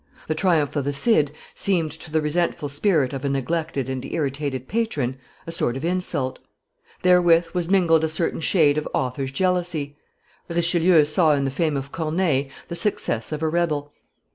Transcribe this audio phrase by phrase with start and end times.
[0.27, 4.67] The triumph of the Cid seemed to the resentful spirit of a neglected and irritated
[4.67, 6.39] patron a sort of insult.
[7.03, 9.99] Therewith was mingled a certain shade of author's jealousy.
[10.49, 13.93] Richelieu saw in the fame of Corneille the success of a rebel.